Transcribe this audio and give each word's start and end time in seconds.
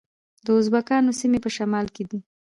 د 0.45 0.47
ازبکانو 0.59 1.17
سیمې 1.19 1.39
په 1.45 1.49
شمال 1.55 1.85
کې 1.95 2.03
دي 2.09 2.19